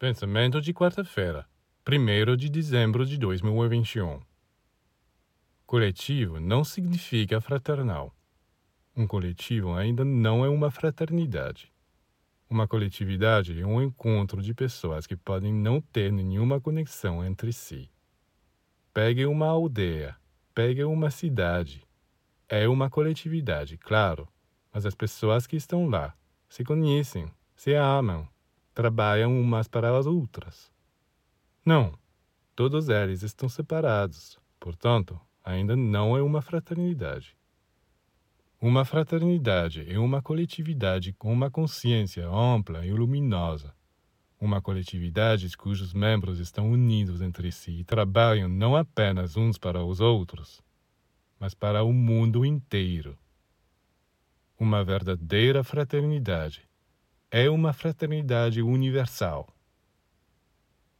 Pensamento 0.00 0.62
de 0.62 0.72
quarta-feira, 0.72 1.46
1 1.86 2.34
de 2.34 2.48
dezembro 2.48 3.04
de 3.04 3.18
2021. 3.18 4.22
Coletivo 5.66 6.40
não 6.40 6.64
significa 6.64 7.38
fraternal. 7.38 8.10
Um 8.96 9.06
coletivo 9.06 9.74
ainda 9.74 10.02
não 10.02 10.42
é 10.42 10.48
uma 10.48 10.70
fraternidade. 10.70 11.70
Uma 12.48 12.66
coletividade 12.66 13.60
é 13.60 13.66
um 13.66 13.82
encontro 13.82 14.40
de 14.40 14.54
pessoas 14.54 15.06
que 15.06 15.18
podem 15.18 15.52
não 15.52 15.82
ter 15.82 16.10
nenhuma 16.10 16.58
conexão 16.58 17.22
entre 17.22 17.52
si. 17.52 17.90
Pegue 18.94 19.26
uma 19.26 19.48
aldeia, 19.48 20.16
pegue 20.54 20.82
uma 20.82 21.10
cidade. 21.10 21.86
É 22.48 22.66
uma 22.66 22.88
coletividade, 22.88 23.76
claro, 23.76 24.26
mas 24.72 24.86
as 24.86 24.94
pessoas 24.94 25.46
que 25.46 25.56
estão 25.56 25.90
lá 25.90 26.14
se 26.48 26.64
conhecem, 26.64 27.30
se 27.54 27.74
amam, 27.74 28.26
trabalham 28.74 29.40
umas 29.40 29.68
para 29.68 29.96
as 29.96 30.06
outras. 30.06 30.70
Não, 31.64 31.98
todos 32.54 32.88
eles 32.88 33.22
estão 33.22 33.48
separados, 33.48 34.38
portanto, 34.58 35.20
ainda 35.44 35.76
não 35.76 36.16
é 36.16 36.22
uma 36.22 36.40
fraternidade. 36.40 37.36
Uma 38.60 38.84
fraternidade 38.84 39.90
é 39.90 39.98
uma 39.98 40.20
coletividade 40.20 41.12
com 41.14 41.32
uma 41.32 41.50
consciência 41.50 42.28
ampla 42.28 42.84
e 42.84 42.92
luminosa. 42.92 43.74
Uma 44.38 44.60
coletividade 44.60 45.54
cujos 45.56 45.92
membros 45.92 46.38
estão 46.38 46.70
unidos 46.70 47.20
entre 47.20 47.50
si 47.52 47.80
e 47.80 47.84
trabalham 47.84 48.48
não 48.48 48.76
apenas 48.76 49.36
uns 49.36 49.58
para 49.58 49.84
os 49.84 50.00
outros, 50.00 50.62
mas 51.38 51.54
para 51.54 51.82
o 51.82 51.92
mundo 51.92 52.44
inteiro. 52.44 53.18
Uma 54.58 54.84
verdadeira 54.84 55.64
fraternidade 55.64 56.69
é 57.30 57.48
uma 57.48 57.72
fraternidade 57.72 58.60
universal. 58.60 59.46